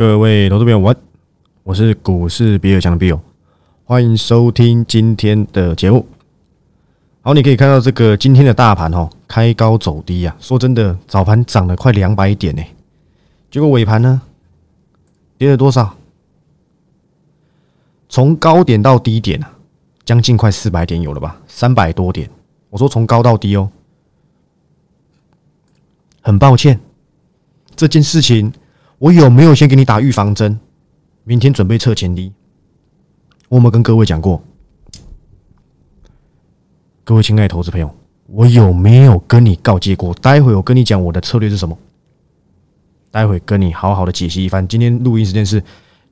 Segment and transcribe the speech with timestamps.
[0.00, 0.96] 各位投资朋友，晚，
[1.62, 3.20] 我是股市比尔强的 Bill，
[3.84, 6.06] 欢迎收听今天的节目。
[7.20, 10.34] 好，你可以看到这个今天的大盘哦，开高走低啊。
[10.40, 12.62] 说真的，早盘涨了快两百点呢，
[13.50, 14.22] 结果尾盘呢
[15.36, 15.94] 跌了多少？
[18.08, 19.52] 从高点到低点啊，
[20.06, 21.38] 将近快四百点有了吧？
[21.46, 22.26] 三百多点。
[22.70, 23.70] 我说从高到低哦，
[26.22, 26.80] 很抱歉，
[27.76, 28.50] 这件事情。
[29.00, 30.60] 我有没有先给你打预防针？
[31.24, 32.30] 明天准备测前低。
[33.48, 34.42] 我有没有跟各位讲过？
[37.02, 37.90] 各位亲爱的投资朋友，
[38.26, 40.12] 我有没有跟你告诫过？
[40.16, 41.78] 待会我跟你讲我的策略是什么？
[43.10, 44.68] 待会跟你好好的解析一番。
[44.68, 45.64] 今天录音时间是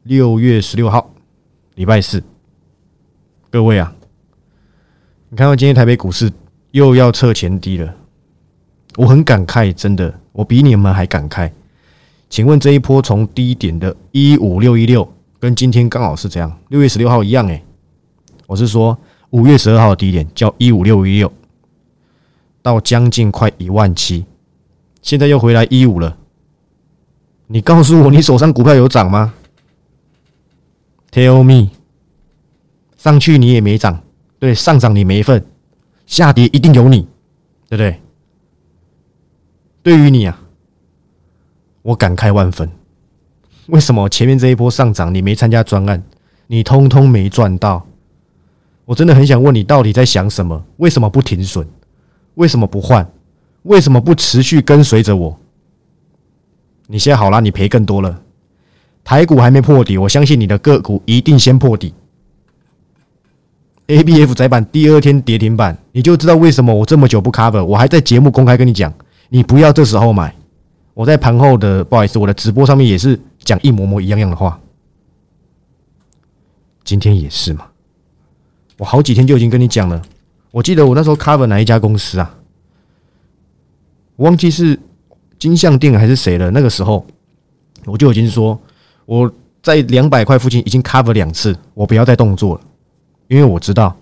[0.05, 1.10] 六月十六号，
[1.74, 2.24] 礼拜四。
[3.50, 3.94] 各位啊，
[5.28, 6.32] 你看到今天台北股市
[6.70, 7.94] 又要测前低了，
[8.96, 11.52] 我很感慨，真的，我比你们还感慨。
[12.28, 15.10] 请问这一波从低点的一五六一六，
[15.41, 17.64] 跟今天刚好是这样，六月十六号一样诶。
[18.47, 18.97] 我是说
[19.30, 21.33] 五月十二号的低点叫一五六一六，
[22.61, 24.25] 到将近快一万七，
[25.00, 26.17] 现在又回来一五了。
[27.47, 29.33] 你告诉我，你手上股票有涨吗
[31.11, 31.70] ？Tell me，
[32.98, 34.02] 上去你也没涨，
[34.39, 35.45] 对，上涨你没份，
[36.05, 37.08] 下跌一定有你，
[37.69, 38.00] 对不对？
[39.83, 40.42] 对于你啊。
[41.89, 42.70] 我感慨万分，
[43.69, 46.03] 为什么前面这一波上涨你没参加专案，
[46.47, 47.86] 你通通没赚到？
[48.84, 50.62] 我真的很想问你，到底在想什么？
[50.77, 51.67] 为什么不停损？
[52.34, 53.11] 为什么不换？
[53.62, 55.41] 为什么不持续跟随着我？
[56.89, 58.20] 你现在好了，你赔更多了。
[59.02, 61.95] 台股还没破底，我相信你的个股一定先破底。
[63.86, 68.92] A B F 窄板第二天跌停板，你就知道为什么我这么久不 cover，我还在节目公开跟你讲，
[69.30, 70.34] 你不要这时候买。
[70.98, 74.58] 我在盘后的不好意思，我的直播上面也是讲一模模一样样的话。
[76.82, 77.68] 今天也是嘛，
[78.78, 80.02] 我好几天就已经跟你讲了。
[80.50, 82.34] 我记得我那时候 cover 哪一家公司啊？
[84.17, 84.77] 我忘记是
[85.39, 86.50] 金相店还是谁了。
[86.50, 87.06] 那个时候
[87.84, 88.61] 我就已经说
[89.06, 92.61] 我在两百块附近已经 cover 两次，我不要再动作了，
[93.28, 93.96] 因为我知道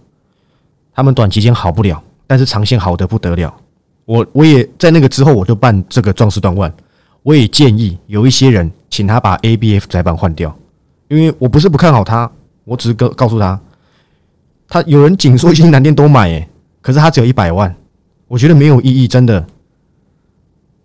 [0.95, 3.55] 他们短期间好不了，但是长线好的不得了。
[4.07, 6.75] 我我也在那个之后，我就办这个壮士断腕。
[7.27, 10.57] 我也建议有一些人，请他把 A B F 窄板换掉，
[11.09, 12.31] 因为我不是不看好他，
[12.63, 13.61] 我只是告告诉他，
[14.69, 16.49] 他有人紧说一些南店都买，诶，
[16.81, 17.75] 可是他只有一百万，
[18.29, 19.45] 我觉得没有意义，真的，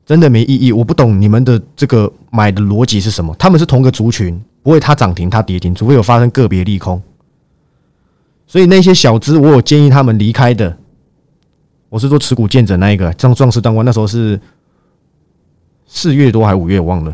[0.04, 0.72] 真的没意义。
[0.72, 3.36] 我不懂你们的这个买的逻辑是什么？
[3.38, 7.00] 他们是同个族群，不会他涨停他跌停，除非有发生个别利空。
[8.48, 10.76] 所以那些小资，我有建议他们离开的。
[11.90, 14.42] 我是说持股见者那一个，像壮士当官那时候是。
[15.94, 17.14] 四月多还五月，忘了。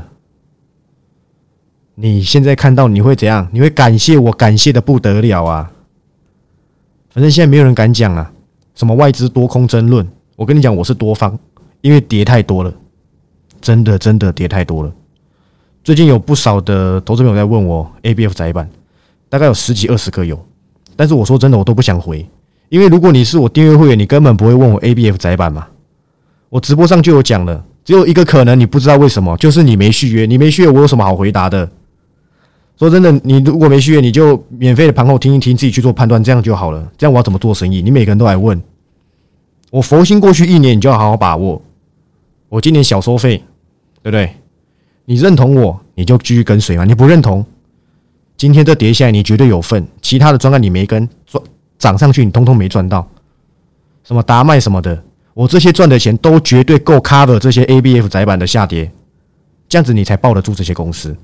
[1.96, 3.50] 你现在看到你会怎样？
[3.52, 5.72] 你会感谢我，感谢的不得了啊！
[7.10, 8.32] 反正现在没有人敢讲啊，
[8.76, 10.08] 什么外资多空争论。
[10.36, 11.38] 我跟你讲，我是多方，
[11.82, 12.72] 因为跌太多了，
[13.60, 14.94] 真的真的跌太多了。
[15.84, 18.70] 最近有不少的投资朋友在问我 A B F 窄板，
[19.28, 20.40] 大概有十几二十个有，
[20.96, 22.24] 但是我说真的，我都不想回，
[22.70, 25.68] 因为如果你是我订阅会员，你根本不会问我 A B F 窄板嘛。
[26.50, 27.66] 我直播上就有讲了。
[27.88, 30.26] 只有一个可能，你不知道为什么，就是你没续约。
[30.26, 31.72] 你没续约，我有什么好回答的？
[32.78, 36.86] 说真的，你如果没续约，你就免费的盘后听一听，自己去做判断，这样就好了。
[36.98, 37.82] 这样我要怎么做生意？
[37.82, 38.62] 你每个人都来问
[39.72, 41.62] 我，佛心过去一年，你就要好好把握。
[42.50, 43.38] 我今年小收费，
[44.04, 44.36] 对不对？
[45.06, 46.84] 你认同我，你就继续跟随嘛。
[46.84, 47.46] 你不认同，
[48.36, 49.88] 今天这跌下来，你绝对有份。
[50.02, 51.42] 其他的专案你没跟，赚
[51.80, 53.08] 涨上去，你通通没赚到。
[54.04, 55.02] 什么达麦什么的。
[55.38, 58.92] 我这些赚的钱都绝对够 cover 这些 A B F 窄板的下跌，
[59.70, 61.16] 这样子你才抱得住这些公司。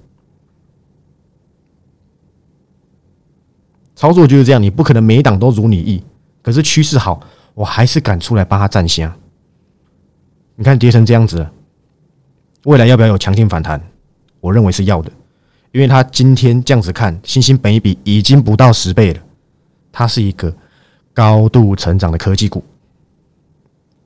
[3.96, 6.04] 操作就是这样，你不可能每一档都如你意。
[6.44, 7.20] 可是趋势好，
[7.56, 9.18] 我还是敢出来帮他站下。
[10.58, 11.48] 你看跌成这样子，
[12.66, 13.82] 未来要不要有强劲反弹？
[14.42, 15.12] 我认为是要的，
[15.72, 19.20] 因为他今天这样子看，新兴本一比已经不到十倍了，
[19.92, 20.56] 它是一个
[21.16, 22.64] 高度成长的科技股。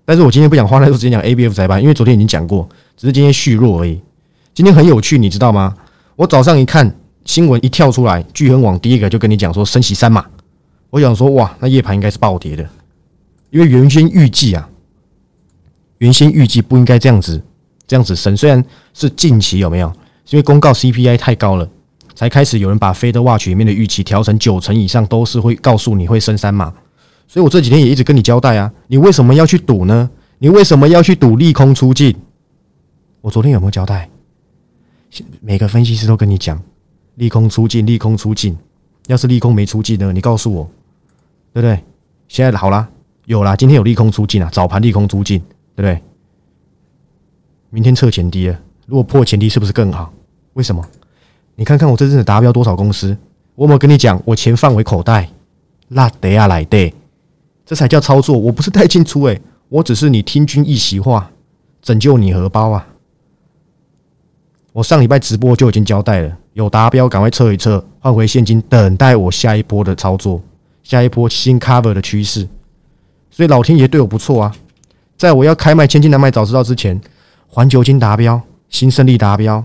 [0.08, 2.66] 但是我今天不想花太多时间讲 A B F 窄板，因为昨天已经讲过，
[2.96, 4.00] 只是今天续弱而已。
[4.54, 5.76] 今天很有趣，你知道吗？
[6.16, 6.96] 我早上一看
[7.26, 10.26] 新闻一跳出来，聚恒网第一个就跟你讲说升息三码，
[10.92, 12.66] 我想说哇，那夜盘应该是暴跌的，
[13.50, 14.70] 因为原先预计啊，
[15.98, 17.44] 原先预计不应该这样子
[17.86, 18.64] 这样子升，虽然
[18.94, 19.92] 是近期有没有？
[20.30, 21.70] 因为公告 C P I 太高了，
[22.16, 26.74] 才开始有人把 Fed Watch 里面的预期调成九成以上，都是会告诉你会升三码。
[27.28, 30.10] 所以我这几天也一直跟你交代啊，你为什么要去赌呢？
[30.40, 32.16] 你为什么要去赌利空出尽？
[33.22, 34.10] 我昨天有没有交代？
[35.42, 36.62] 每个分析师都跟你讲，
[37.16, 38.58] 利空出尽，利空出尽。
[39.08, 40.12] 要是利空没出尽呢？
[40.14, 40.70] 你告诉我，
[41.54, 41.84] 对不对？
[42.28, 42.88] 现在好啦，
[43.26, 45.40] 有啦，今天有利空出尽啊，早盘利空出尽，
[45.76, 46.02] 对不对？
[47.70, 50.14] 明天测前低了，如果破前低，是不是更好？
[50.54, 50.86] 为什么？
[51.56, 53.18] 你看看我这阵子达标多少公司？
[53.56, 55.30] 我有没有跟你讲，我钱放回口袋，
[55.88, 56.94] 那得啊来得，
[57.68, 58.36] 这才叫操作。
[58.36, 61.30] 我不是太进出诶，我只是你听君一席话，
[61.82, 62.88] 拯救你荷包啊！
[64.72, 70.42] 我上礼拜直播就已经交代了，有达标赶快撤一撤，换回现金，等待我下一波的操作，
[70.82, 72.48] 下一波新 cover 的趋势。
[73.30, 74.56] 所以老天爷对我不错啊，
[75.18, 77.00] 在我要开卖千金难买早知道之前，
[77.48, 79.64] 环球金达标，新胜利达标。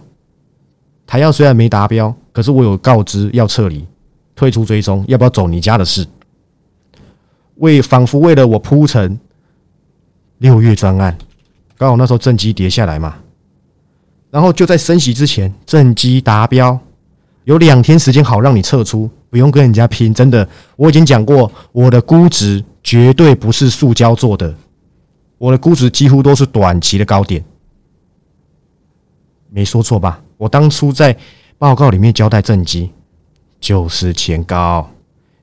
[1.06, 3.86] 台药虽然没达标，可是我有告知要撤离、
[4.34, 6.06] 退出追踪，要不要走你家的事？
[7.62, 9.18] 为仿佛为了我铺成
[10.38, 11.16] 六月专案，
[11.78, 13.16] 刚好那时候正机跌下来嘛，
[14.30, 16.76] 然后就在升息之前，正机达标，
[17.44, 20.12] 有两天时间好让你撤出，不用跟人家拼。
[20.12, 24.52] 真的，我已经讲过，我的估值绝对不是塑胶做的，
[25.38, 27.44] 我的估值几乎都是短期的高点，
[29.50, 30.20] 没说错吧？
[30.36, 31.16] 我当初在
[31.58, 32.90] 报告里面交代正机
[33.60, 34.90] 就是前高，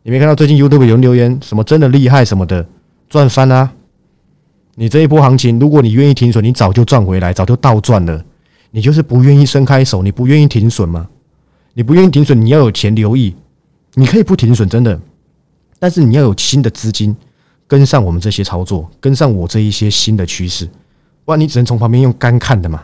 [0.10, 2.68] 你没看到最近 YouTube 有人留言什么真的厉害什么的
[3.10, 3.72] 赚翻啊？
[4.74, 8.26] 你这一波行情，如果你愿意停损，你早就赚回来，早就倒赚了。
[8.72, 11.08] 你就是不愿意伸开手，你不愿意停损吗？
[11.76, 13.36] 你不愿意停损，你要有钱留意，
[13.94, 15.00] 你可以不停损，真的，
[15.78, 17.16] 但是你要有新的资金
[17.68, 20.68] 跟上我们这些操作，跟上我这一些新的趋势，
[21.24, 22.82] 不然你只能从旁边用干看的嘛。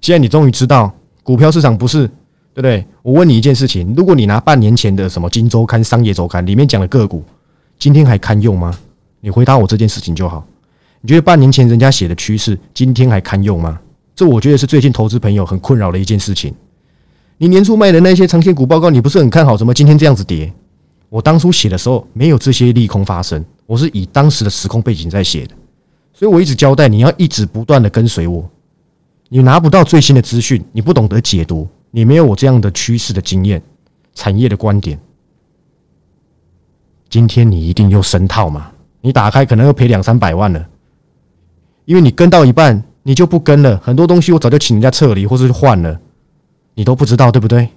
[0.00, 0.90] 现在你终于知道
[1.22, 2.10] 股票市场不是
[2.52, 2.84] 对不对？
[3.02, 7.22] 我问你一件事情：如果你拿半年前的什么《金周刊》《商业周刊》里面讲的个股，
[7.78, 8.76] 今天还堪用吗？
[9.20, 10.46] 你回答我这件事情就好。
[11.00, 13.80] 你觉得半年前人家写的趋势，今天还堪用吗？
[14.14, 16.54] 这我觉得是最近投资朋友很困扰的一件事情。
[17.38, 19.56] 你年初卖的那些长线股报告，你不是很看好？
[19.56, 20.52] 怎么今天这样子跌？
[21.08, 25.54] 我当初写的时候没有这些利空发生，我是以当时的时空背景在写的，
[26.12, 28.48] 所以我一直交代你要一直不断的跟随我。
[29.28, 33.62] 你拿不到最新的资讯，你不懂得解读，你没有我这样的趋势的经验、
[34.14, 34.98] 产业的观点。
[37.08, 38.70] 今天你一定又深套嘛？
[39.00, 40.68] 你打开可能要赔两三百万了，
[41.84, 43.76] 因为你跟到一半你就不跟了。
[43.78, 45.98] 很多东西我早就请人家撤离或是换了，
[46.74, 47.68] 你都不知道对不对？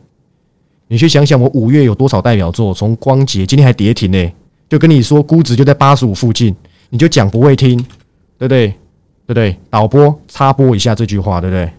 [0.88, 2.74] 你去想想，我五月有多少代表作？
[2.74, 4.32] 从光洁今天还跌停呢，
[4.70, 6.56] 就跟你说估值就在八十五附近，
[6.90, 7.78] 你就讲不会听，
[8.38, 8.68] 对不对？
[8.68, 9.58] 对不对？
[9.70, 11.72] 导播插播一下这句话，对不对？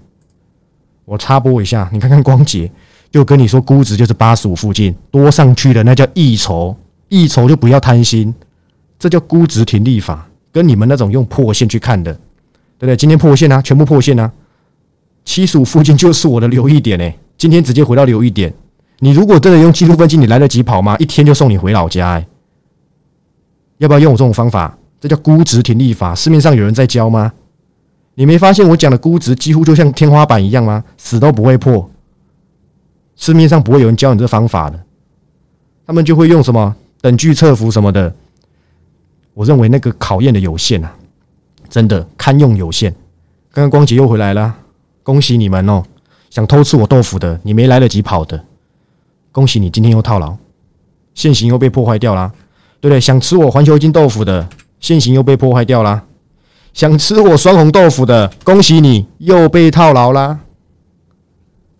[1.04, 2.70] 我插播一下，你看看光洁，
[3.10, 6.74] 就跟你说估值就是八十五附近，多上去的那叫溢筹，
[7.08, 8.34] 溢筹就不要贪心，
[8.98, 12.96] 这叫估值停利法，跟你们那种用破线去看的，对不对？
[12.96, 14.32] 今天破线啊，全部破线啊，
[15.24, 18.52] 七十五附近就是我的留意点诶，今天直接回到留意点，
[19.00, 20.96] 你如果真的用技术分析，你来得及跑吗？
[20.98, 22.26] 一天就送你回老家哎，
[23.78, 24.78] 要不要用我这种方法？
[25.00, 27.30] 这叫估值停利法，市面上有人在教吗？
[28.14, 30.84] 你没发现我讲的估值几乎就像天花板一样吗？
[30.96, 31.90] 死都不会破。
[33.16, 34.80] 市面上不会有人教你这方法的，
[35.86, 38.14] 他们就会用什么等距测幅什么的。
[39.34, 40.94] 我认为那个考验的有限啊，
[41.68, 42.92] 真的堪用有限。
[43.52, 44.54] 刚刚光姐又回来了，
[45.02, 45.82] 恭喜你们哦！
[46.30, 48.44] 想偷吃我豆腐的，你没来得及跑的，
[49.30, 50.36] 恭喜你今天又套牢，
[51.14, 52.32] 现行又被破坏掉啦，
[52.80, 53.00] 对不对？
[53.00, 54.48] 想吃我环球金豆腐的。
[54.80, 56.04] 现行又被破坏掉啦，
[56.74, 60.40] 想吃我双红豆腐的，恭喜你又被套牢啦！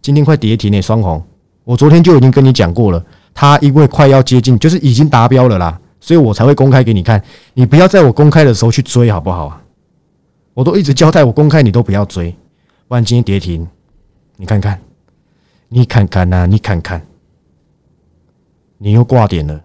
[0.00, 1.20] 今天快跌停呢，双红，
[1.64, 7.20] 我昨天就已经跟你讲过了，它因为快要接近，就是已经达标了啦，所以我才会公开给你看。
[7.54, 9.60] 你不要在我公开的时候去追，好不好啊？
[10.54, 12.32] 我都一直交代我公开，你都不要追，
[12.86, 13.66] 不然今天跌停，
[14.36, 14.80] 你看看，
[15.68, 17.04] 你看看呐，你看看，
[18.78, 19.60] 你又挂点了。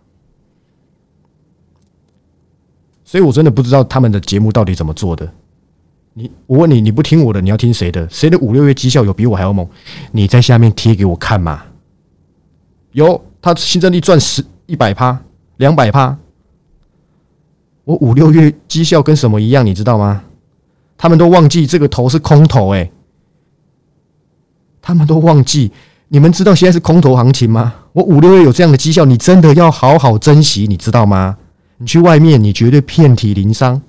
[3.10, 5.28] 所以，我真的不知道他们的节目到底怎么做的。
[6.14, 8.08] 你，我问你，你不听我的，你要听谁的？
[8.08, 9.68] 谁的五六月绩效有比我还要猛？
[10.12, 11.64] 你在下面贴给我看嘛？
[12.92, 15.20] 有，他新增利赚十一百趴，
[15.58, 16.16] 两百趴。
[17.84, 19.66] 我五六月绩效跟什么一样？
[19.66, 20.22] 你知道吗？
[20.96, 22.92] 他们都忘记这个头是空头，哎，
[24.84, 25.72] 他们都忘记。
[26.10, 27.74] 你们知道现在是空头行情吗？
[27.94, 31.39] 我五六月有这样的绩效，你真的要好好珍惜，你知道吗？
[31.80, 33.82] 你去外面，你绝对遍体鳞伤。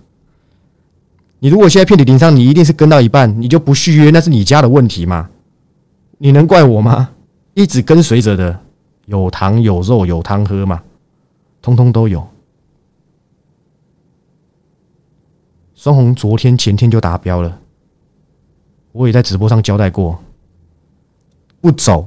[1.40, 5.28] 你如果现在遍体鳞伤，你一定是跟到一半，你就不续约，那是你家的问题嘛？
[6.18, 7.10] 你能怪我吗？
[7.54, 8.60] 一直跟随着的，
[9.06, 10.82] 有糖有肉有汤喝嘛，
[11.60, 12.26] 通通都有。
[15.74, 17.58] 双红昨天前天就达标了，
[18.92, 20.22] 我也在直播上交代过，
[21.60, 22.06] 不走，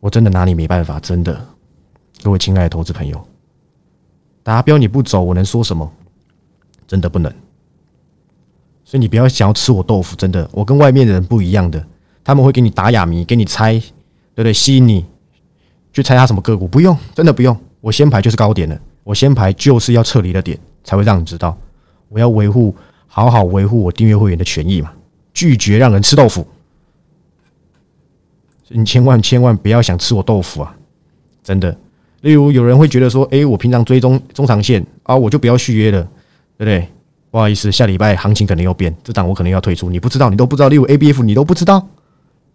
[0.00, 1.46] 我真的拿你没办法，真的。
[2.22, 3.26] 各位亲爱的投资朋友，
[4.44, 5.90] 达标你不走，我能说什么？
[6.86, 7.32] 真的不能。
[8.84, 11.84] 所以你不要想要吃我豆腐，真的，我跟外面的人不一样的，
[12.22, 14.52] 他们会给你打哑谜，给你猜，对不对？
[14.52, 15.04] 吸引你
[15.92, 17.58] 去猜他什么个股，不用，真的不用。
[17.80, 21.56] 我先排就是高点了，我先排就是要撤离的点，才会让你知道，
[22.10, 24.92] 我要维护，好好维护我订阅会员的权益嘛，
[25.32, 26.46] 拒绝让人吃豆腐。
[28.68, 30.76] 你千万千万不要想吃我豆腐啊，
[31.42, 31.74] 真的。
[32.24, 36.02] 例如有人会觉得说，哎，我平常追踪中长线啊，我就不要续约了，
[36.56, 36.88] 对不对？
[37.30, 39.90] 不好意思，下礼拜行情可能要变，这档我可能要退出。
[39.90, 40.68] 你不知道，你都不知道。
[40.70, 41.80] 例如 A B F，你都不知道，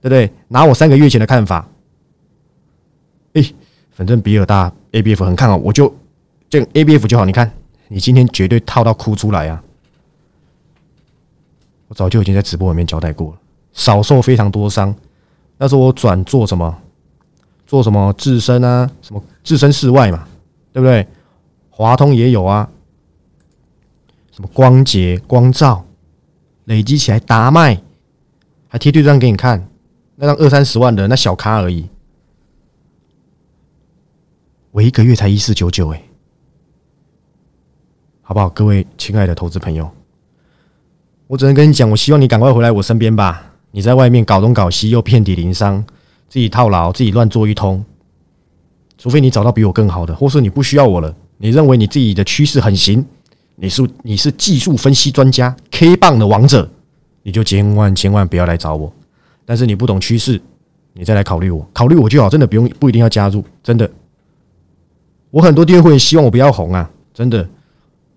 [0.01, 0.31] 对不对？
[0.47, 1.69] 拿我三个月前的看法，
[3.33, 3.43] 哎，
[3.91, 5.93] 反正比尔大 A B F 很看好，我就
[6.49, 7.23] 这 A B F 就好。
[7.23, 7.51] 你看，
[7.89, 9.63] 你今天绝对套到哭出来啊！
[11.89, 13.37] 我早就已经在直播里面交代过了，
[13.71, 14.95] 少受非常多伤。
[15.59, 16.75] 那时候我转做什么？
[17.69, 18.89] 做什么自身啊？
[18.99, 20.27] 什么置身事外嘛？
[20.73, 21.07] 对不对？
[21.69, 22.67] 华通也有啊，
[24.31, 25.85] 什么光洁、光照，
[26.65, 27.79] 累积起来达麦，
[28.67, 29.69] 还贴对账给你看，
[30.15, 31.87] 那张二三十万的那小咖而已，
[34.71, 36.01] 我一个月才一四九九哎，
[38.23, 38.49] 好不好？
[38.49, 39.87] 各位亲爱的投资朋友，
[41.27, 43.53] 我只能跟你讲，我希望你赶快回来我身边吧。
[43.69, 45.85] 你在外面搞东搞西，又遍体鳞伤。
[46.29, 47.83] 自己套牢，自己乱做一通，
[48.97, 53.03] 除非你找到比我更好的，或是你不需要我了，你认为你自己的趋势很行，
[53.55, 56.69] 你是你是技术分析专家，K 棒的王者，
[57.23, 58.93] 你就千万千万不要来找我。
[59.45, 60.39] 但是你不懂趋势，
[60.93, 63.89] 你再来考虑我，考虑我就好，真的不用不一定要加入，真的。
[65.31, 67.47] 我很多订阅会希望我不要红啊，真的。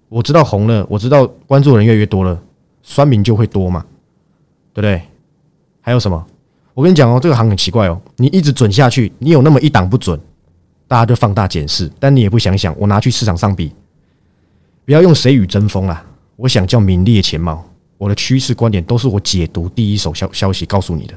[0.09, 2.39] 我知道红了，我知道关注人越来越多了，
[2.83, 3.85] 酸民就会多嘛，
[4.75, 5.01] 对不对？
[5.81, 6.27] 还有什么？
[6.75, 8.01] 我跟你讲哦，这个行很奇怪哦。
[8.17, 10.19] 你一直准下去，你有那么一档不准，
[10.89, 11.91] 大家就放大检视。
[12.01, 13.73] 但你也不想想，我拿去市场上比，
[14.85, 16.05] 不要用谁与争锋啊！
[16.37, 17.65] 我想叫名列前茅。
[17.99, 21.15] 我的趋势观点都是我解读第一手消消息告诉你的。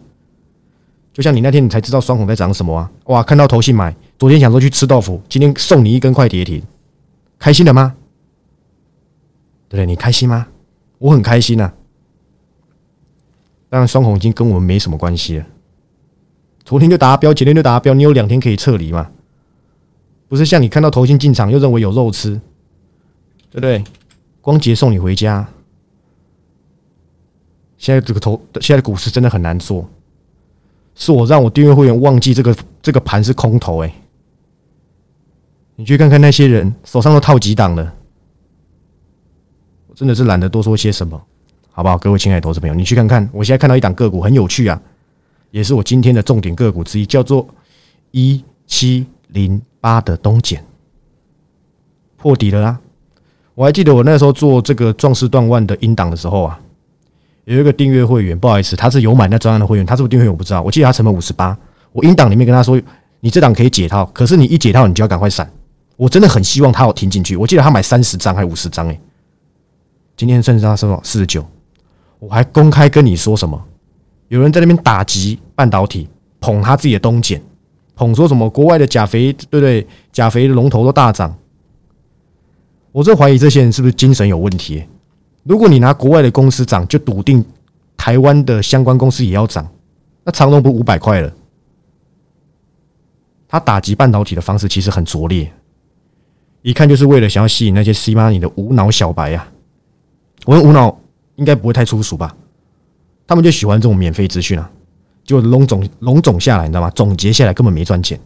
[1.11, 2.91] 就像你那天你才知道双红在涨什么啊？
[3.05, 6.61] 哇，看到头信买，昨天想说去吃豆腐，今天送你一根快跌停，
[7.39, 7.95] 开心了吗？
[9.69, 9.85] 对不对？
[9.85, 10.47] 你开心吗？
[10.99, 11.71] 我很开心呐。
[13.75, 15.45] 当然，双红已经跟我们没什么关系了。
[16.63, 19.11] 昨天就达标，前天就达标，你有两天可以撤离嘛？
[20.29, 22.39] 不是像你看到头先进场又认为有肉吃，
[23.51, 23.83] 对不对？
[24.39, 25.45] 光捷送你回家。
[27.77, 29.85] 现在这个头，现在股市真的很难做，
[30.95, 33.93] 是我让我订阅会员忘记这个这个盘是空头哎。
[35.75, 37.93] 你去看看那些人手上都套几档了，
[39.87, 41.21] 我真的是懒得多说些什么。
[41.75, 44.81] 好不好，各位亲爱的投资朋友，你去看看，我现在看到一档个股很有趣啊，
[45.51, 47.45] 也是我今天的重点个股之一，叫做
[48.11, 50.63] 一七零八的东碱
[52.15, 52.79] 破底了啊！
[53.55, 56.57] 我还记得我那时候做这个壮士断腕的音档的时候啊，
[57.43, 61.57] 有一个订阅会员，不好意思，他是有买那专案的会员，他是不是订阅我不知道，我记得他成本五十八，
[61.91, 62.81] 我音档里面跟他说，
[63.19, 65.51] 你这档可以解套，可是你一解套，你就要赶快闪，
[65.97, 68.97] 我真的很希望他有听进去，我记得他买三十张还是五十张哎，
[70.15, 71.01] 今天剩下多少？
[71.03, 71.45] 四十九。
[72.25, 73.63] 我还公开跟你说什么？
[74.29, 77.39] 有人在那边打击半导体，捧他自己的东碱，
[77.93, 79.87] 捧说什么国外的钾肥，对不对？
[80.11, 81.37] 钾肥的龙头都大涨。
[82.91, 84.83] 我这怀疑这些人是不是精神有问题？
[85.43, 87.45] 如果你拿国外的公司涨，就笃定
[87.95, 89.67] 台湾的相关公司也要涨，
[90.23, 91.31] 那长隆不五百块了？
[93.47, 95.53] 他打击半导体的方式其实很拙劣，
[96.63, 99.47] 一看就是为了想要吸引那些 C money 的无脑小白呀！
[100.45, 100.99] 我用无脑。
[101.35, 102.35] 应该不会太粗俗吧？
[103.27, 104.69] 他们就喜欢这种免费资讯啊，
[105.23, 106.89] 就笼总笼总下来，你知道吗？
[106.91, 108.19] 总结下来根本没赚钱。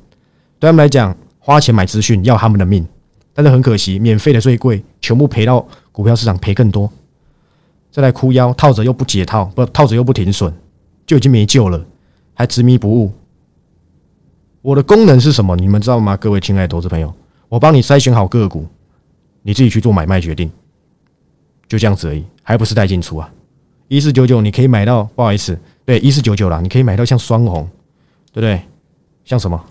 [0.60, 2.86] 对他们来讲，花钱买资讯要他们的命，
[3.34, 6.92] 但是很可惜，免费的最贵，全部赔到股票市场赔更多。
[7.92, 10.54] 再来哭腰，套着又不解套，不套着又不停损，
[11.08, 11.84] 就已经没救了，
[12.34, 13.12] 还执迷不悟。
[14.62, 15.56] 我的功能是什么？
[15.56, 16.18] 你们知道吗？
[16.18, 17.12] 各位亲爱的投资朋友，
[17.48, 18.68] 我帮你筛选好个股，
[19.42, 20.52] 你自己去做买卖决定，
[21.70, 22.26] 就这样子而已。
[22.44, 23.32] 还不是带进出啊？
[23.88, 27.70] 一四九九你可以买到，不好意思，对，一四九九啦，你可以买到像双红，
[28.34, 28.62] 对不对？
[29.24, 29.64] 像什么？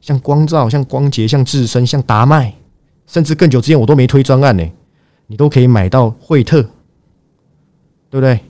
[0.00, 2.54] 像光照、像光洁、像智深、像达麦，
[3.06, 4.64] 甚至更久之前我都没推专案呢，
[5.26, 6.62] 你都可以买到惠特，
[8.08, 8.40] 对不对？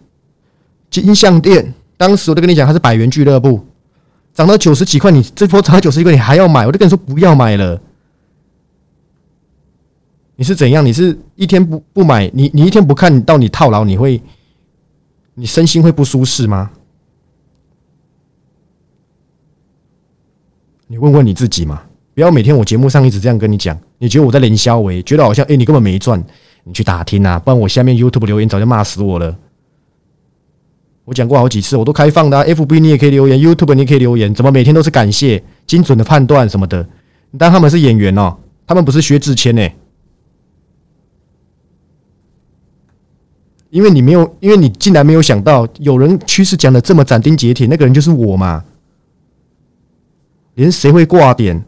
[0.90, 3.64] 金项店，当时我都跟你讲，它是百元俱乐部，
[4.34, 6.66] 涨到九十几块，你这波涨到九十几块，你还要买？
[6.66, 7.80] 我都跟你说不要买了。
[10.36, 10.84] 你是怎样？
[10.84, 14.20] 你是一天不不买，你你一天不看到你套牢，你会
[15.34, 16.70] 你身心会不舒适吗？
[20.86, 21.82] 你问问你自己嘛，
[22.14, 26.22] 不要每天我节目上一直这样跟你讲，你觉得我在连销维，觉得好像哎你根本没赚，
[26.64, 29.36] 你去打听啊，不然我下面 YouTube 留言早就骂死我了。
[31.06, 36.86] 我讲过好几次，我都开放的，FB 你也可以留言，YouTube 你也可以留言，怎么每天都是感谢、精准的判断什么的？
[37.30, 39.68] 你当他们是演员哦，他们不是薛之谦呢，
[43.70, 48.64] 因为你没有，因为你竟然没有想到，有人趋势讲的这么斩钉截铁，那个人就是我嘛。
[50.54, 51.62] 连谁会挂点，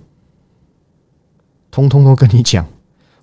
[1.71, 2.67] 通通都跟你讲。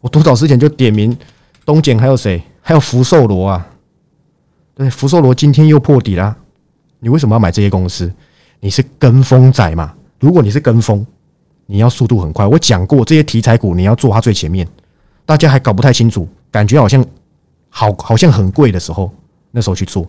[0.02, 1.18] 我多早之前就点名
[1.66, 2.44] 东简，还有谁？
[2.62, 3.68] 还有福寿螺啊？
[4.76, 6.36] 对，福寿螺今天又破底啦。
[7.00, 8.12] 你为什么要买这些公司？
[8.60, 9.94] 你是跟风仔嘛？
[10.20, 11.06] 如果你是跟风，
[11.66, 12.46] 你要速度很快。
[12.46, 14.68] 我讲过，这些题材股你要做它最前面，
[15.26, 17.04] 大家还搞不太清楚，感觉好像
[17.78, 19.12] 好好像很贵的时候，
[19.52, 20.08] 那时候去做，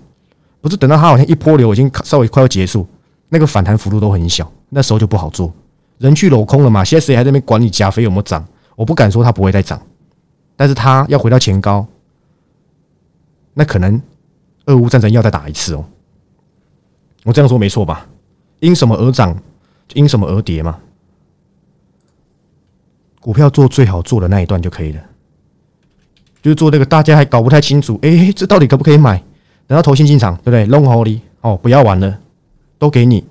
[0.61, 2.87] 不是等到它好像一波流已经稍微快要结束，
[3.29, 4.49] 那个反弹幅度都很小。
[4.69, 5.53] 那时候就不好做，
[5.99, 6.85] 人去楼空了嘛。
[6.85, 8.47] 现在谁还在那边管你加肥有没有涨？
[8.77, 9.83] 我不敢说它不会再涨，
[10.55, 11.85] 但是它要回到前高，
[13.53, 14.01] 那可能
[14.67, 15.85] 俄乌战争要再打一次哦。
[17.25, 18.07] 我这样说没错吧？
[18.61, 19.37] 因什么而涨，
[19.95, 20.79] 因什么而跌嘛。
[23.21, 25.03] 股票做最好做的那一段就可以了，
[26.47, 29.21] 就是做那个大家还搞不太清楚，哎，这到底可不可以买？
[29.67, 32.21] 等到投信进场，对不对弄好哩哦，不要玩了，
[32.79, 33.25] 都给你。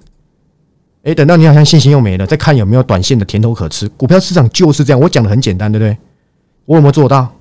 [1.03, 3.87] 哎，等到你好像信心又没了，再看有没有短线的甜头可吃。
[3.87, 5.97] 股票市场就是这样，我讲的很简单，对不对？
[6.65, 7.33] 我有没有做到？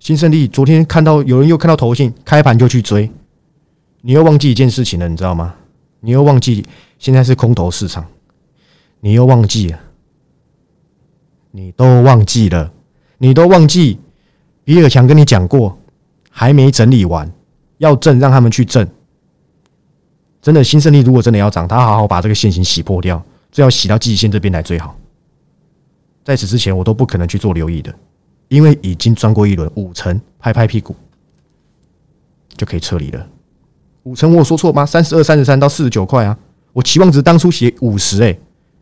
[0.00, 3.10] 新胜利昨天看到有人又看到头信开盘就去追，
[4.02, 5.54] 你又忘记一件事情了，你知道吗？
[6.00, 6.62] 你又忘记
[6.98, 8.04] 现在是空头市场，
[9.00, 9.80] 你又忘记了，
[11.52, 12.70] 你都忘记了，
[13.16, 13.98] 你都忘记
[14.68, 15.78] 比尔强跟你讲过，
[16.28, 17.32] 还没整理完，
[17.78, 18.86] 要挣让他们去挣。
[20.42, 24.94] 真的新胜利如果真的要涨，他好好把这个线型洗破掉，最好洗到季线这边来最好。
[26.22, 27.94] 在此之前，我都不可能去做留意的，
[28.48, 30.94] 因为已经赚过一轮五成，拍拍屁股
[32.54, 33.26] 就可以撤离了。
[34.02, 34.84] 五成我说错吗？
[34.84, 36.38] 三十二、三十三到四十九块啊！
[36.74, 38.38] 我期望值当初写五十，哎，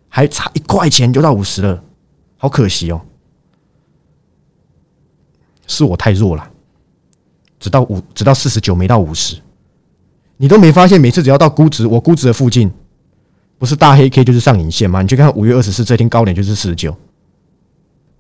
[0.08, 1.80] 还差一块钱就到五十了，
[2.38, 3.00] 好可惜哦。
[5.66, 6.50] 是我太弱了，
[7.58, 9.36] 直到五，直到四十九没到五十。
[10.36, 12.70] 你都没发现，每次只要到估值，我估值的附近，
[13.58, 15.00] 不是大黑 K 就是上影线吗？
[15.02, 16.94] 你去看五月二十四这天高点就是四十九。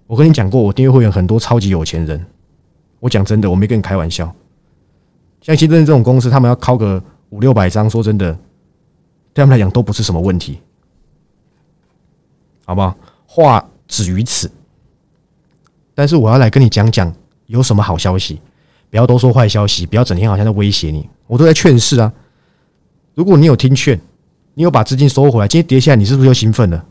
[0.06, 2.24] 我跟你讲过，我订阅会员很多超级有钱人。
[3.00, 4.34] 我讲真的，我没跟你开玩笑。
[5.42, 8.32] 像新证这种公司，他们要敲个五六百张，说真的，
[9.34, 10.58] 对他们来讲都不是什么问题，
[12.64, 12.96] 好不好？
[13.26, 14.50] 话止于此。
[15.94, 17.14] 但是我要来跟你讲讲
[17.46, 18.40] 有什么好消息，
[18.90, 21.08] 不要都说坏消息，不要整天好像在威胁你。
[21.26, 22.12] 我都在劝示啊！
[23.14, 24.00] 如果你有听劝，
[24.54, 26.84] 你有把资金收回来，今天跌下来，你是不是又兴奋了？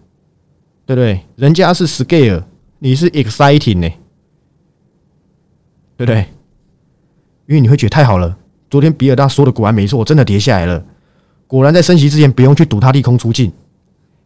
[0.86, 1.22] 对不对？
[1.36, 2.44] 人家是 scare，
[2.80, 3.90] 你是 exciting 呢？
[5.98, 6.26] 对不对？
[7.48, 8.38] 因为你会觉得太好了。
[8.70, 10.84] 昨天比尔大说的果然没错，我真的跌下来了。
[11.48, 13.52] 果然在升息之前，不用去赌它利空出尽，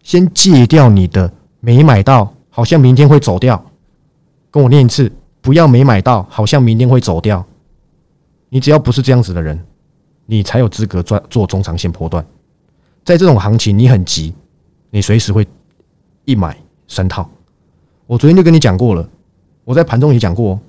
[0.02, 3.64] 先戒掉你的没买到，好像明天会走掉。
[4.50, 7.46] 跟我念一次，不要没买到，好像明天会走掉。
[8.50, 9.60] 你只要不是这样子的人。
[10.32, 12.24] 你才有资格赚做中长线波段，
[13.04, 14.32] 在这种行情，你很急，
[14.92, 15.44] 你随时会
[16.24, 16.56] 一买
[16.88, 17.28] 三套。
[18.06, 19.10] 我昨天就跟你讲过了，
[19.64, 20.60] 我在盘中也讲过，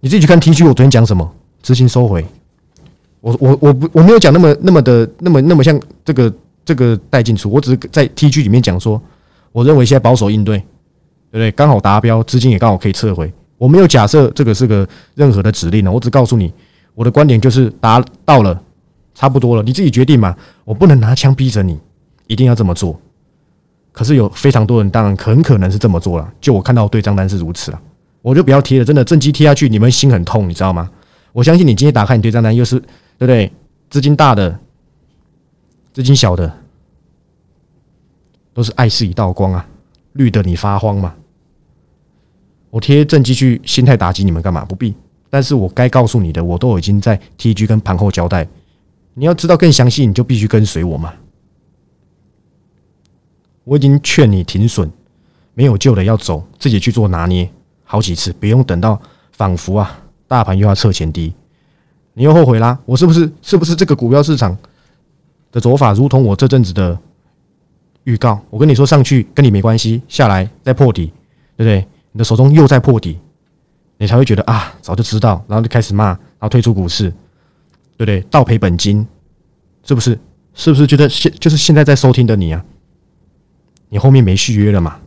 [0.00, 1.30] 你自己去看 T G，我昨天讲什么？
[1.60, 2.24] 资金收回。
[3.20, 8.98] 我我我不我没有讲那么那么的那么那么像这个这个带进出，我只是在 T G 里面讲说，
[9.52, 11.52] 我认为现在保守应对，对不对？
[11.52, 13.30] 刚好达标，资金也刚好可以撤回。
[13.62, 16.52] 我没有假设这个是个任何的指令呢，我只告诉你。
[16.94, 18.60] 我的观点就是达到了，
[19.14, 20.36] 差不多了，你自己决定嘛。
[20.64, 21.78] 我不能拿枪逼着你，
[22.26, 23.00] 一定要这么做。
[23.92, 26.28] 可是有非常多人，当然很可能是这么做了。
[26.40, 27.80] 就我看到对账单是如此了，
[28.20, 28.84] 我就不要贴了。
[28.84, 30.90] 真的，正机贴下去，你们心很痛，你知道吗？
[31.32, 33.52] 我相信你今天打开你对账单，又是对不对？
[33.90, 34.58] 资金大的，
[35.92, 36.52] 资金小的，
[38.52, 39.64] 都是爱是一道光啊，
[40.14, 41.14] 绿的你发慌嘛。
[42.72, 44.64] 我贴正机去心态打击你们干嘛？
[44.64, 44.94] 不必。
[45.28, 48.48] 但是我该告诉你的，我都已经在 T G 跟盘后交代。
[49.12, 51.12] 你要知道更详细，你就必须跟随我嘛。
[53.64, 54.90] 我已经劝你停损，
[55.52, 57.46] 没有救的要走，自己去做拿捏
[57.84, 58.98] 好几次，不用等到
[59.32, 61.34] 仿佛啊大盘又要测前低，
[62.14, 62.78] 你又后悔啦。
[62.86, 64.56] 我是不是是不是这个股票市场
[65.50, 66.98] 的走法，如同我这阵子的
[68.04, 68.40] 预告？
[68.48, 71.12] 我跟你说，上去跟你没关系，下来再破底，
[71.56, 71.86] 对不对？
[72.12, 73.18] 你的手中又在破底。
[73.98, 77.08] 你才会觉得啊，早就知道，然后就开始骂，然后退出股市，
[77.96, 78.20] 对不对？
[78.22, 79.06] 倒赔本金，
[79.84, 80.18] 是不是？
[80.54, 82.64] 是不是觉得现就是现在在收听的你啊？
[83.90, 84.98] 你后面没续约了嘛？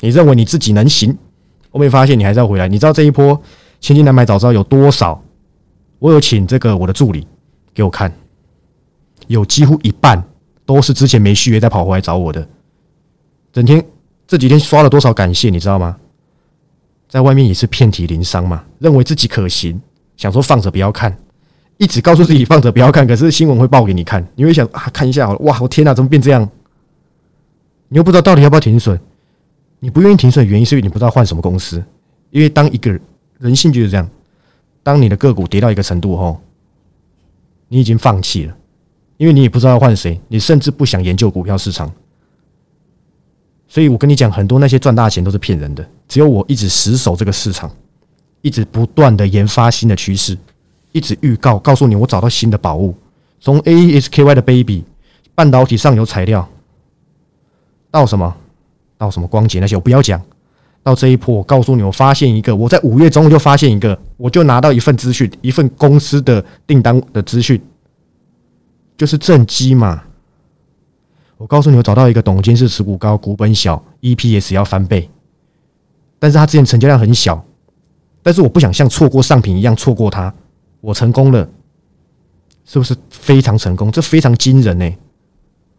[0.00, 1.14] 你认为你自己能行？
[1.70, 2.66] 后面发现你还是要回来。
[2.66, 3.38] 你知道这一波
[3.78, 5.22] 千金难买早知道有多少？
[5.98, 7.26] 我有请这个我的助理
[7.74, 8.10] 给我看，
[9.26, 10.24] 有几乎一半
[10.64, 12.48] 都是之前没续约再跑回来找我的。
[13.52, 13.84] 整天
[14.32, 15.94] 这几天刷了多少感谢，你知道吗？
[17.06, 19.78] 在外面也是遍体鳞伤嘛，认为自己可行，
[20.16, 21.14] 想说放着不要看，
[21.76, 26.48] 一直告诉自己放着不要看，可是新闻会报给你看，你会想啊，看一下好了，哇，我天哪，怎么变这样？
[27.88, 28.98] 你又不知道到底要不要停损，
[29.80, 31.84] 你不愿意停损的原因是因为你不知道换什么公司，
[32.30, 32.98] 因为当一个
[33.38, 34.08] 人性就是这样。
[34.82, 36.40] 当你的个股跌到一个程度后，
[37.68, 38.56] 你已经放弃了，
[39.18, 41.92] 因为你也不知道要换谁，你甚至不想研究股票市场。
[43.72, 45.82] 所以我跟你讲，很多那些赚大钱都是骗人的。
[46.06, 47.74] 只有我一直死守这个市场，
[48.42, 50.36] 一直不断的研发新的趋势，
[50.92, 52.94] 一直预告告诉你我找到新的宝物。
[53.40, 54.84] 从 A E S K Y 的 Baby
[55.34, 56.46] 半导体上游材料，
[57.90, 58.36] 到什么
[58.98, 60.20] 到什么光洁那些，我不要讲。
[60.82, 67.58] 到这一波，我告诉你，我发现一个，我在五月中就发现一个，我就拿到一份资讯，一份公司的订单的资讯，
[68.98, 70.04] 就是正机嘛。
[71.42, 75.10] 我告诉你，我找到一个董监事持股高，股本小，EPS 要翻倍，
[76.20, 77.44] 但是他之前成交量很小，
[78.22, 80.32] 但是我不想像错过上品一样错过它，
[80.80, 81.48] 我成功了，
[82.64, 83.90] 是不是非常成功？
[83.90, 84.88] 这非常惊人呢。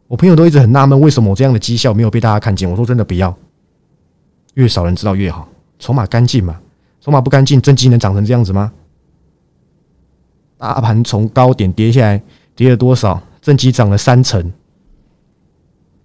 [0.09, 2.69] 我朋友都一直很纳闷，为什么我这样的绩效没有被大家看见？
[2.69, 3.33] 我说真的，不要。
[4.55, 5.47] 越少人知道越好，
[5.79, 6.59] 筹码干净嘛？
[6.99, 8.69] 筹码不干净，正机能长成这样子吗？
[10.57, 12.21] 大盘从高点跌下来，
[12.53, 13.23] 跌了多少？
[13.41, 14.51] 正机涨了三成。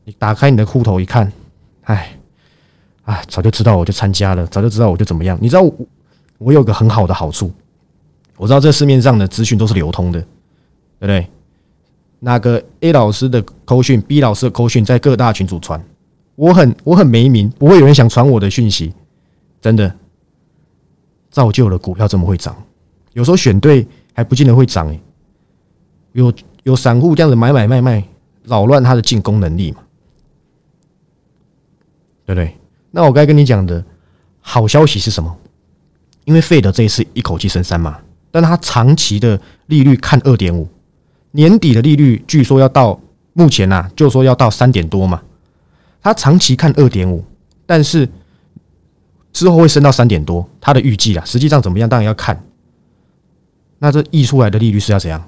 [0.09, 1.31] 你打开你的户头一看，
[1.83, 2.17] 哎，
[3.05, 5.37] 啊，早就知道我就参加了，早就知道我就怎么样。
[5.39, 5.75] 你知道我
[6.39, 7.53] 我有个很好的好处，
[8.39, 11.29] 我知道这市面上的资讯都是流通的，对不对？
[12.21, 15.79] 那个 A 老师的扣讯，B 老师的扣讯，在各大群组传。
[16.37, 18.95] 我很我很没名，不会有人想传我的讯息，
[19.61, 19.95] 真的
[21.29, 22.57] 造就了股票这么会涨。
[23.13, 24.99] 有时候选对还不见得会涨诶，
[26.13, 28.03] 有有散户这样子买买卖卖，
[28.45, 29.83] 扰乱他的进攻能力嘛，
[32.29, 32.55] 对不对？
[32.91, 33.83] 那我该跟你讲的
[34.43, 35.35] 好消息是什么？
[36.27, 37.99] 因为费德这一次一口气升三嘛，
[38.31, 40.69] 但他长期的利率看二点五，
[41.31, 43.01] 年底的利率据说要到
[43.33, 45.23] 目前呐，就说要到三点多嘛。
[46.03, 47.25] 他长期看二点五，
[47.65, 48.07] 但是
[49.33, 51.89] 之后会升到三点多，他的预计啊，实际上怎么样？
[51.89, 52.45] 当然要看。
[53.79, 55.25] 那这溢出来的利率是要怎样？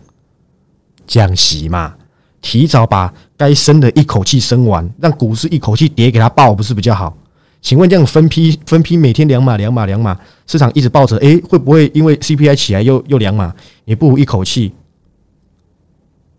[1.07, 1.97] 降息嘛，
[2.41, 7.17] 提早把该升的一口气升完，让股市一口气跌给他爆，不是比较好？
[7.63, 13.55] 请问这样分批分批每天两码两码两码，市场一直抱着，诶，会不会因为 CPI 起来又又两码？
[13.85, 14.73] 也不如一口气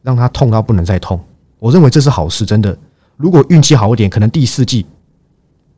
[0.01, 1.19] 让他痛到不能再痛。
[1.59, 2.75] 我认为这是好事，真的。
[3.17, 4.83] 如果运气好一点，可能第四季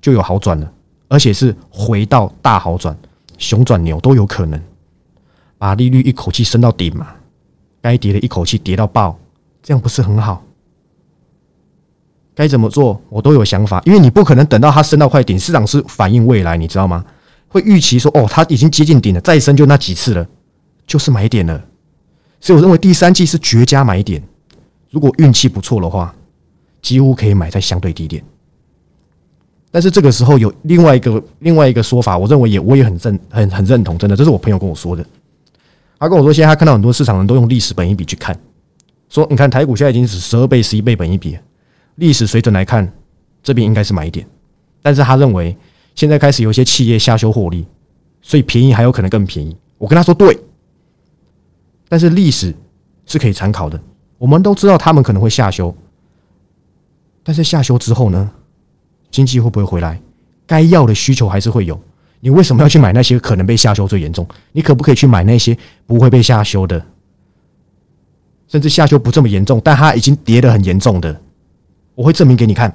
[0.01, 0.71] 就有好转了，
[1.09, 2.97] 而且是回到大好转、
[3.37, 4.61] 熊转牛都有可能。
[5.57, 7.07] 把利率一口气升到顶嘛，
[7.81, 9.17] 该跌的一口气跌到爆，
[9.63, 10.43] 这样不是很好？
[12.35, 13.81] 该怎么做，我都有想法。
[13.85, 17.03] 因为你不可能等到它升到快顶，市场是反映未来，你知道吗？
[17.47, 20.27] 会预期说，哦，它已经接近顶了，再升就那几次了，
[20.85, 21.59] 就是买点了。
[22.39, 24.21] 所以我认为第三季是绝佳买点。
[24.91, 26.13] 如果运气不错的话。
[26.83, 28.21] 几乎可以买在相对低点，
[29.71, 35.05] 但是这个时候有另外一个另外一个说法，我认为也我也很认很很认同，真的，这是我朋友跟我说的。
[35.97, 38.37] 他跟我说，现在他看到很多市场人都用历史本一笔去看，
[39.13, 41.37] 说你看台股现在已经是十二倍、十一倍本一比，
[41.97, 42.91] 历史水准来看，
[43.43, 44.25] 这边应该是买点。
[44.81, 45.55] 但是他认为
[45.93, 47.63] 现在开始有些企业下修获利，
[48.23, 49.55] 所以便宜还有可能更便宜。
[49.77, 50.35] 我跟他说对，
[51.87, 52.55] 但是历史
[53.05, 53.79] 是可以参考的，
[54.17, 55.75] 我们都知道他们可能会下修。
[57.21, 58.31] 但是下修之后呢，
[59.11, 60.01] 经济会不会回来？
[60.47, 61.79] 该要的需求还是会有。
[62.19, 64.27] 你为什么要去买那些可能被下修最严重？
[64.53, 66.83] 你可不可以去买那些不会被下修的，
[68.53, 71.19] 甚至下修不这么严重，但它已经跌得很严重的？
[71.95, 72.71] 我会证明给你看，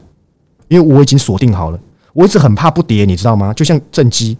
[0.66, 1.78] 因为我已经锁定好了。
[2.12, 3.54] 我一直很怕不跌，你知道吗？
[3.54, 4.36] 就像正机，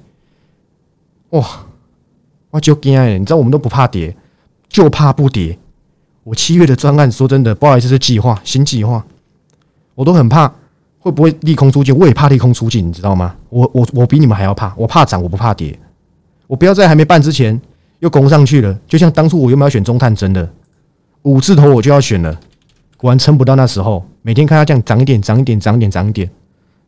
[1.30, 1.46] 哇，
[2.50, 3.16] 我就惊哎！
[3.16, 4.16] 你知道我们都不怕跌，
[4.68, 5.56] 就怕不跌。
[6.24, 9.06] 我七月的专案，说真的，不好意思，是计划新计划。
[9.94, 10.52] 我都很怕
[10.98, 13.36] 会不会利空出尽，我也怕利空出尽，你知道吗？
[13.48, 15.78] 我我我比你们还要怕，我怕涨，我不怕跌。
[16.48, 17.60] 我不要在还没办之前
[18.00, 20.52] 又攻上去了，就像当初我又没有选中探针的
[21.28, 22.40] 五字头，我就要选了，
[22.96, 24.02] 果然撑不到那时候。
[24.22, 26.30] 每天看它这样涨一点，涨一点，涨一点，涨一点。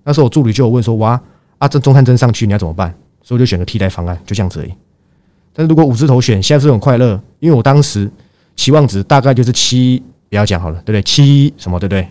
[0.02, 1.20] 那时候我助理就有问说：“哇，
[1.58, 2.90] 啊，这中探针上去你要怎么办？”
[3.22, 4.72] 所以我就选个替代方案，就这样子而已。
[5.52, 8.10] 但是如果五字头选，现在是很快乐，因为我当时
[8.56, 11.02] 期望值大概就是七，不要讲好了，对不对？
[11.02, 12.02] 七什么，对不对？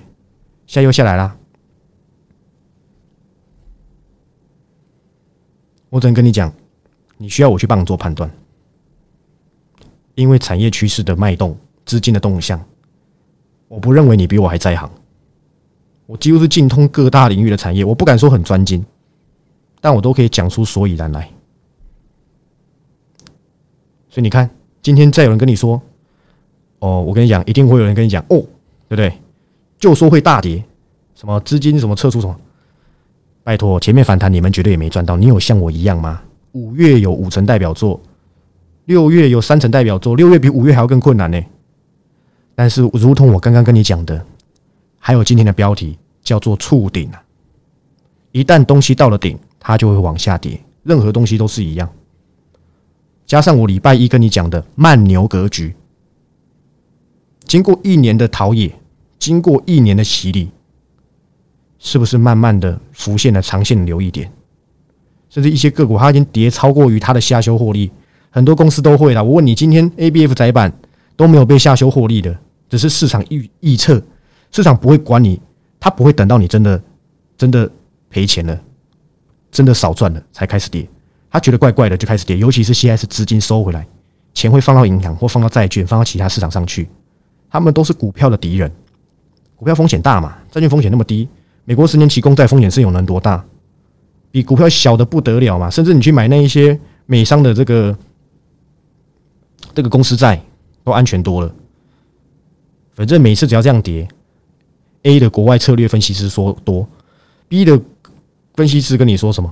[0.67, 1.35] 现在又下来啦。
[5.89, 6.53] 我只能跟你讲，
[7.17, 8.29] 你需要我去帮你做判断，
[10.13, 11.57] 因为产业趋势的脉动、
[11.89, 12.63] 资金的动向，
[13.67, 14.87] 我不认为你比我还在行。
[16.05, 18.85] 我几乎是精通各大领域的产业，我不敢说很专精，
[19.81, 21.27] 但我都可以讲出所以然来。
[24.07, 24.47] 所以你看，
[24.83, 25.81] 今天再有人跟你说，
[26.77, 28.37] 哦，我跟你讲，一定会有人跟你讲，哦，
[28.87, 29.11] 对不对？
[29.79, 30.63] 就说会大跌，
[31.15, 32.39] 什么资金什么撤出什么。
[33.43, 35.17] 拜托，前面反弹你们绝对也没赚到。
[35.17, 36.21] 你有像我一样吗？
[36.51, 37.99] 五月有五成代表作，
[38.85, 41.41] 六月有三成代表作，六月比五月还要更困难呢。
[42.59, 44.21] 但是，如同我刚刚跟你讲的，
[44.97, 47.23] 还有今天的标题叫做触顶啊。
[48.33, 50.59] 一旦东西到了顶，它就会往下跌。
[50.83, 51.89] 任何东西都是一样。
[53.25, 55.73] 加上我礼拜一跟你讲的慢牛格局，
[57.45, 58.69] 经过一年的陶冶，
[59.17, 60.49] 经过一年的洗礼。
[61.77, 64.29] 是不是慢慢的浮现了长线的留意点？
[65.29, 67.89] 甚至一些个股它已经跌超过于它的下修获利，
[68.29, 69.23] 很多公司都会了。
[69.23, 70.77] 我问你，今天 A B F 窄板
[71.15, 72.37] 都没有被下修获利的，
[72.69, 74.01] 只是市场预预测，
[74.51, 75.41] 市场不会管你，
[75.79, 76.81] 它不会等到你真的
[77.37, 77.69] 真的
[78.09, 78.57] 赔钱了，
[79.51, 80.87] 真的少赚了才开始跌，
[81.29, 82.37] 他觉得怪怪的就开始跌。
[82.37, 83.85] 尤其是现在是资金收回来，
[84.33, 86.87] 钱会放到银行或放到债券，放到其他市场上去，
[87.49, 88.71] 他们都是股票的敌人。
[89.55, 91.27] 股票风险大嘛，债券风险那么低。
[91.65, 93.43] 美国十年期公债风险是有能多大？
[94.31, 95.69] 比股票小的不得了嘛！
[95.69, 97.97] 甚至你去买那一些美商的这个
[99.73, 100.39] 这个公司债，
[100.83, 101.53] 都安全多了。
[102.99, 104.05] 反正每次只要这样跌
[105.03, 106.85] ，A 的国外策略分析师说多
[107.47, 107.79] ，B 的
[108.55, 109.49] 分析师跟你说什么？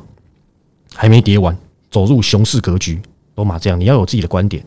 [0.93, 1.57] 还没跌完，
[1.89, 3.01] 走入熊市格局，
[3.33, 3.79] 都嘛这样。
[3.79, 4.61] 你要有自己的观点。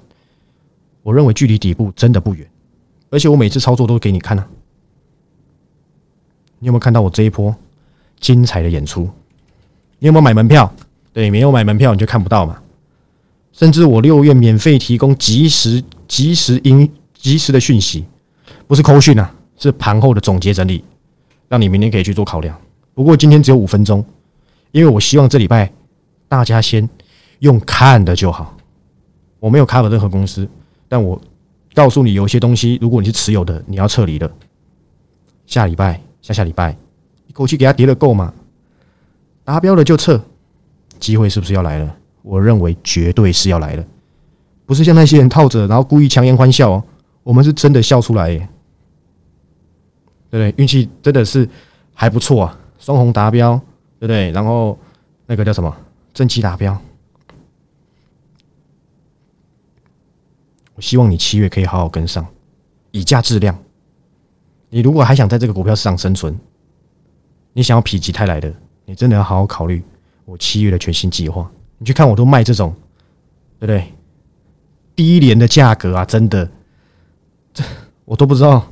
[1.03, 2.49] 我认为距离底部真的不远，
[3.11, 4.49] 而且我每次操作都给你看啊。
[6.59, 7.55] 你有没有看到我这一波
[8.19, 9.03] 精彩的演出？
[9.99, 10.73] 你有没有买门票？
[11.13, 12.59] 对，没有买门票你就看不到嘛。
[13.53, 18.07] 甚至我六月免费提供及时、及时音、及时的讯息，
[18.71, 20.85] 不是扣讯啊，是盘后的总结整理，
[21.49, 22.57] 让你明天可以去做考量。
[22.95, 24.05] 不过今天只有五分钟，
[24.71, 25.69] 因为我希望这礼拜
[26.29, 26.89] 大家先
[27.41, 28.57] 用看的就好。
[29.41, 30.49] 我没有 cover 任何公司，
[30.89, 31.21] 但我
[31.75, 34.31] 告诉你，有些东西如果你是持有的，你要撤离的。
[35.47, 36.01] 下礼拜。
[36.23, 36.77] 下下礼拜
[37.27, 38.33] 一口气给他叠了够嘛？
[39.43, 40.23] 达标了就撤，
[41.01, 41.97] 机会是不是要来了？
[42.23, 43.85] 我认为绝对是要来了，
[44.65, 46.85] 不是像那些人套着，然后故意强颜欢笑哦。
[47.25, 48.49] 我们是真的笑出来，
[50.31, 50.63] 对不对？
[50.63, 51.49] 运气真的是
[51.93, 53.57] 还不错啊，双红达标，
[53.99, 54.31] 对不对？
[54.31, 54.79] 然后
[55.27, 55.77] 那个叫什么
[56.15, 56.81] 正气达标，
[60.75, 62.27] 我希望你七月可以好好跟上，
[62.91, 63.57] 以价质量。
[64.69, 66.39] 你如果还想在这个股票市场生存，
[67.53, 69.83] 你想要否极泰来的，你真的要好好考虑
[70.25, 71.51] 我七月的全新计划。
[71.79, 72.73] 你去看，我都卖这种，
[73.59, 73.93] 对不对？
[74.95, 76.49] 低廉的价格啊，真的，
[77.53, 77.65] 这
[78.05, 78.65] 我都不知道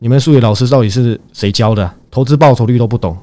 [0.00, 3.16] 你们数学老师到底是谁教的，投资报酬率都不懂。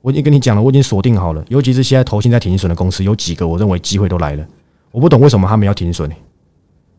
[0.00, 4.48] 我已经跟你讲了，我已经锁定好了，尤其是现在投现在停损的公司，有几个我认为机会都来了。
[4.90, 6.08] 我不懂为什么他们要停损？
[6.08, 6.16] 对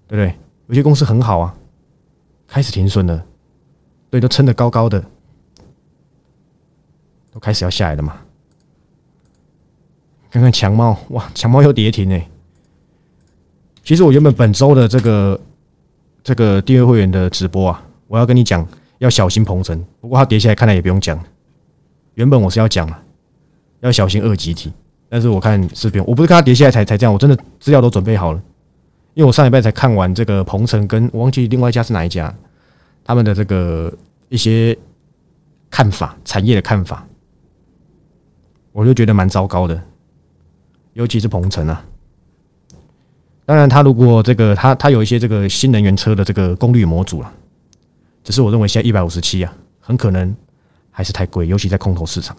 [0.08, 0.34] 不对？
[0.67, 1.54] 有些公司很好啊。
[2.48, 3.26] 开始停损了，
[4.12, 5.04] 对，都撑得高高的，
[7.32, 8.22] 都开始要下来了嘛。
[10.30, 12.30] 看看强猫，哇，强猫又跌停哎。
[13.84, 15.39] 其实我原本本周的这个
[16.23, 18.65] 这个订阅会员的直播啊，我要跟你讲
[18.99, 21.19] 要小心鹏程，不过它跌下来看来也不用讲。
[22.13, 23.03] 原本我是要讲啊，
[23.81, 24.71] 要小心二级体，
[25.09, 28.41] 但是我看视频，我不是看它跌下来才才这样，我真的资料都准备好了。
[29.15, 32.33] 因为我上礼拜才看完这个鹏程，跟我忘记另外一家是哪一家，
[33.03, 33.93] 他们的这个
[34.29, 34.77] 一些
[35.69, 37.05] 看法、产业的看法，
[38.71, 39.79] 我就觉得蛮糟糕的，
[40.93, 41.86] 尤其是鹏程啊。
[43.45, 47.32] 当然，他如果这个他他有一些这个新能源车的这个功率模组了，
[48.23, 50.34] 只是我认为现在一百五十七啊，很可能
[50.89, 52.36] 还是太贵，尤其在空头市场。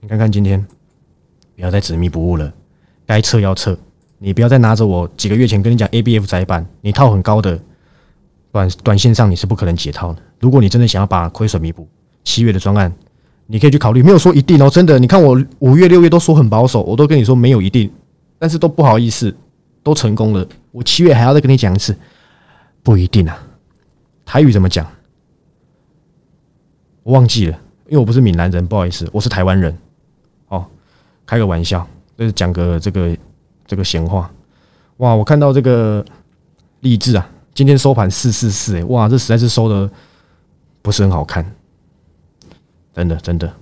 [0.00, 0.64] 你看看今天，
[1.54, 2.52] 不要再执迷不悟了，
[3.06, 3.78] 该撤要撤。
[4.18, 7.60] 你不要再拿着我几个月前跟你讲 A B F 窄板，你套很高的
[8.50, 10.22] 短短线上你是不可能解套的。
[10.40, 11.86] 如果你真的想要把亏损弥补，
[12.24, 12.92] 七月的专案
[13.46, 14.98] 你可以去考虑，没有说一定哦，真的。
[14.98, 17.90] 你看我五月六月都说很保守，我都跟你说没有一定，
[18.38, 19.34] 但是都不好意思，
[19.82, 20.46] 都成功了。
[20.70, 21.96] 我七月还要再跟你讲一次，
[22.82, 23.38] 不一定啊。
[24.24, 24.86] 台语怎么讲？
[27.02, 29.76] 我忘记了，因为我不是闽南人，不好意思，我是台湾人。
[30.48, 30.66] 哦，
[31.24, 33.16] 开个玩笑，就是讲个这个。
[33.68, 34.32] 这个闲话，
[34.98, 36.04] 哇，我看到这个
[36.82, 39.90] 励志啊，今天收盘四四四，哎，哇，这实在是收的
[40.82, 41.44] 不是很好看，
[42.94, 43.52] 真的真的。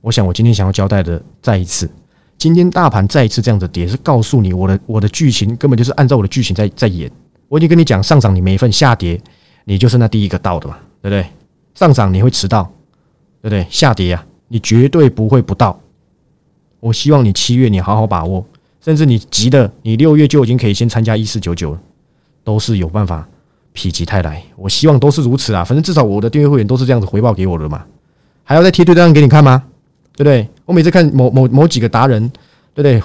[0.00, 1.88] 我想我今天想要交代的再一次，
[2.44, 7.10] 今天大盘再一次这样子跌，是告诉你我的我的剧情根本就是按照我的剧情在在演。
[7.48, 9.18] 我已经跟你讲，上涨你没份，下跌
[9.64, 11.26] 你就是那第一个到的嘛，对不对？
[11.74, 12.70] 上涨你会迟到，
[13.40, 13.66] 对不对？
[13.70, 15.80] 下跌啊，你绝对不会不到。
[16.80, 18.44] 我希望你七月你好好把握，
[18.82, 21.80] 甚至你急的，你六月就已经可以先参加一四九九了，
[22.44, 23.26] 都是有办法
[23.74, 24.42] 否极泰来。
[24.56, 27.86] 我希望都是如此啊，反正至少我的订阅会员都是这样子回报给我的嘛，
[28.42, 29.64] 还要再贴对账给你看吗？
[30.16, 30.48] 对不对？
[30.64, 32.28] 我每次看某某某几个达人，
[32.72, 33.02] 对不对？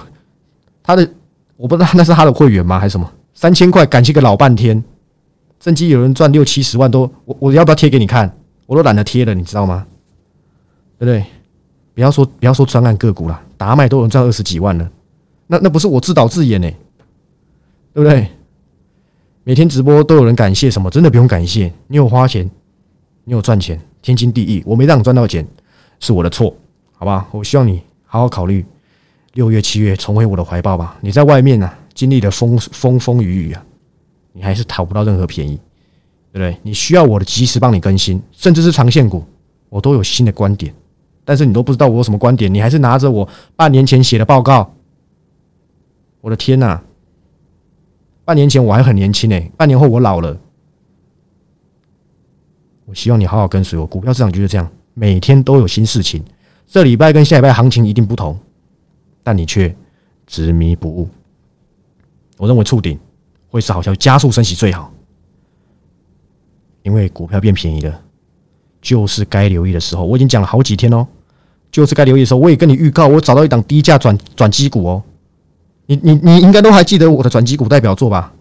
[0.83, 1.07] 他的
[1.57, 3.11] 我不知道那是他的会员吗，还是什么？
[3.33, 4.83] 三千块感谢个老半天，
[5.59, 8.31] 甚至有人赚六七十万都，我我要不要贴给你看？
[8.65, 9.85] 我都懒得贴了，你知道吗？
[10.97, 11.25] 对不对？
[11.95, 14.89] 不要说不要说专案个股了，打买都有人赚二十几万了，
[15.47, 16.69] 那那不是我自导自演呢？
[17.93, 18.27] 对不对？
[19.43, 20.89] 每天直播都有人感谢什么？
[20.91, 22.49] 真的不用感谢，你有花钱，
[23.23, 24.61] 你有赚钱，天经地义。
[24.65, 25.45] 我没让你赚到钱，
[25.99, 26.55] 是我的错。
[26.99, 28.65] 好吧，我希望你好好考虑
[29.31, 30.97] 六月、七月重回我的怀抱吧。
[30.99, 33.65] 你在外面呢，经历了风风风雨雨啊，
[34.33, 35.55] 你还是讨不到任何便宜，
[36.33, 36.57] 对不对？
[36.61, 39.23] 你需要我的及时帮你更新，甚至是长线股，
[39.69, 40.75] 我都有新的观点。
[41.23, 44.75] 但是你都不知道我有什么观点，你还是拿着我半年前写的报告。
[46.19, 46.81] 我的天呐，
[48.25, 50.37] 半年前我还很年轻诶，半年后我老了。
[52.83, 56.21] 我希望你好好跟随我，股票市场就是这样，每天都有新事情。
[56.69, 58.37] 这礼拜跟下礼拜行情一定不同，
[59.23, 59.75] 但你却
[60.27, 61.09] 执迷不悟。
[62.37, 62.97] 我认为触顶
[63.49, 64.93] 会是好消息，加速升息最好，
[66.83, 67.99] 因为股票变便宜了，
[68.79, 70.05] 就是该留意的时候。
[70.05, 71.07] 我已经讲了好几天哦，
[71.71, 72.39] 就是该留意的时候。
[72.39, 75.03] 我也跟你预告，我找到一档低价转转机股哦。
[75.87, 78.31] 你你你应该都还记得我的转机股代表作吧？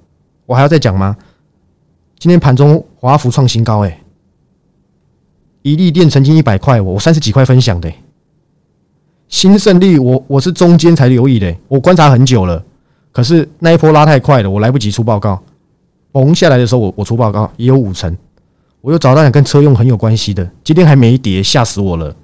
[0.45, 1.17] 我还要再讲吗？
[2.19, 4.03] 今天盘中华福创新高，哎，
[5.63, 7.91] 一利电曾经一百块，我我三十几块分享的。
[9.29, 12.63] 新胜利，我我是中间才留意的，我观察很久了，
[13.13, 15.41] 可是那一波拉太快了，我来不及出报告。
[16.11, 18.17] 崩下来的时候，我我出报告也有五成，
[18.81, 22.17] 我又找到跟车用很有关系的，今天还没跌，吓死我了。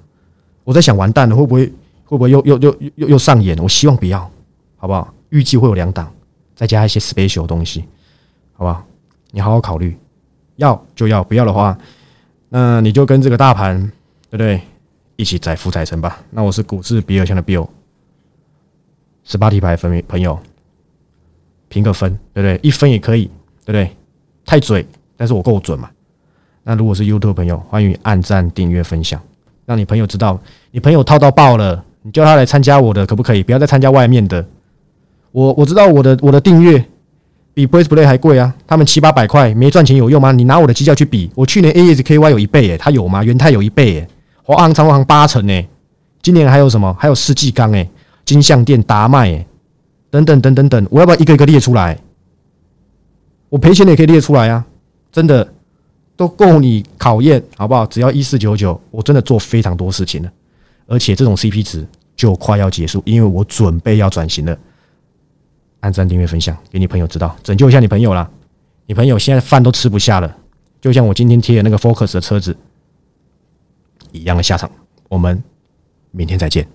[0.63, 1.65] 我在想，完蛋了，会不会
[2.03, 3.55] 会不会又又又又又上演？
[3.59, 4.19] 我希望不要，
[4.75, 5.13] 好不好？
[5.29, 6.11] 预计会有两档，
[6.55, 7.83] 再加一些 special 东西，
[8.53, 8.83] 好不好？
[9.29, 9.95] 你好好考虑，
[10.55, 11.77] 要就要，不要的话，
[12.49, 13.79] 那你就跟这个大盘，
[14.31, 14.59] 对不对？
[15.15, 16.21] 一起载福载沉吧。
[16.31, 17.67] 那我是股市比尔强的 Bill，
[19.23, 20.37] 十八题牌分朋友
[21.67, 22.59] 评个分，对不对？
[22.61, 23.25] 一分也可以，
[23.65, 23.89] 对不对？
[24.45, 24.85] 太嘴，
[25.17, 25.89] 但是我够准嘛。
[26.63, 29.21] 那如果是 YouTube 朋友，欢迎按赞、订阅、分享，
[29.65, 30.39] 让你朋友知道，
[30.71, 33.43] 你朋友套到爆了，你叫他来参加我的，可不可以？
[33.43, 34.45] 不要再参加外面的。
[35.31, 36.83] 我我知道我的我的订阅
[37.53, 40.31] 比 Brace Play 还贵啊，他们七八百块没赚钱有用吗？
[40.31, 43.23] 你拿我的绩效去比，我去年 ASKY 有一倍诶，他有吗？
[43.23, 44.07] 元泰有一倍诶。
[44.45, 45.67] 华航、长航八成诶，
[46.21, 46.95] 今年还有什么？
[46.99, 47.89] 还有世纪钢诶，
[48.23, 49.47] 金相店、达麦诶，
[50.11, 51.97] 等等等等等，我要不要一个一个列出来？
[53.49, 54.63] 我赔钱的也可以列出来啊，
[55.11, 55.51] 真的
[56.15, 57.87] 都够你考验，好不好？
[57.87, 60.31] 只要一四九九，我真的做非常多事情了，
[60.85, 61.83] 而且这种 CP 值
[62.15, 64.55] 就快要结束，因为我准备要转型了。
[65.79, 68.29] 按赞、订阅、分享，给你朋友知道，拯救一下你朋友啦！
[68.85, 70.35] 你朋友现在饭都吃不下了，
[70.79, 72.55] 就像我今天贴的那个 Focus 的车子。
[74.15, 74.71] 一样的下场，
[75.09, 75.43] 我们
[76.11, 76.67] 明天再见。